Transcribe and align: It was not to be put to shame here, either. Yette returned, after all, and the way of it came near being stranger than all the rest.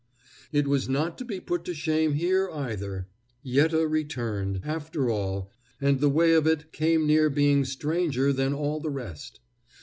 It 0.51 0.67
was 0.67 0.89
not 0.89 1.15
to 1.19 1.25
be 1.25 1.39
put 1.39 1.63
to 1.65 1.75
shame 1.75 2.13
here, 2.13 2.49
either. 2.49 3.07
Yette 3.43 3.87
returned, 3.87 4.61
after 4.63 5.11
all, 5.11 5.51
and 5.79 5.99
the 5.99 6.09
way 6.09 6.33
of 6.33 6.47
it 6.47 6.71
came 6.73 7.05
near 7.05 7.29
being 7.29 7.63
stranger 7.65 8.33
than 8.33 8.51
all 8.51 8.79
the 8.79 8.89
rest. 8.89 9.41